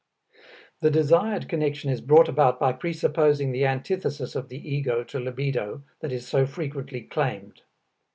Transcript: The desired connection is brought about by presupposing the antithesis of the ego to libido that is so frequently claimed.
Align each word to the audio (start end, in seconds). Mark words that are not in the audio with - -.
The 0.79 0.89
desired 0.89 1.47
connection 1.47 1.91
is 1.91 2.01
brought 2.01 2.27
about 2.27 2.59
by 2.59 2.73
presupposing 2.73 3.51
the 3.51 3.67
antithesis 3.67 4.33
of 4.33 4.49
the 4.49 4.57
ego 4.57 5.03
to 5.03 5.19
libido 5.19 5.83
that 5.99 6.11
is 6.11 6.27
so 6.27 6.47
frequently 6.47 7.01
claimed. 7.01 7.61